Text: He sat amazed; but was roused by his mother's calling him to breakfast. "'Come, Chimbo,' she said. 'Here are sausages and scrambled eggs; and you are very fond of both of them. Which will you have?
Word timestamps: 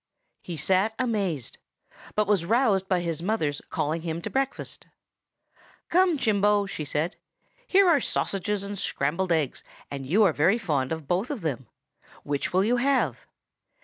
He 0.41 0.57
sat 0.57 0.95
amazed; 0.97 1.59
but 2.15 2.25
was 2.25 2.43
roused 2.43 2.87
by 2.89 3.01
his 3.01 3.21
mother's 3.21 3.61
calling 3.69 4.01
him 4.01 4.19
to 4.23 4.31
breakfast. 4.31 4.87
"'Come, 5.89 6.17
Chimbo,' 6.17 6.65
she 6.65 6.85
said. 6.85 7.17
'Here 7.67 7.87
are 7.87 7.99
sausages 7.99 8.63
and 8.63 8.79
scrambled 8.79 9.31
eggs; 9.31 9.63
and 9.91 10.07
you 10.07 10.23
are 10.23 10.33
very 10.33 10.57
fond 10.57 10.91
of 10.91 11.07
both 11.07 11.29
of 11.29 11.41
them. 11.41 11.67
Which 12.23 12.51
will 12.51 12.63
you 12.63 12.77
have? 12.77 13.27